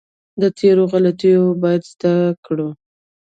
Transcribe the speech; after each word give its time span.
له 0.39 0.47
تېرو 0.59 0.83
غلطیو 0.91 1.43
باید 1.61 1.83
زده 1.91 2.13
کړو. 2.45 2.69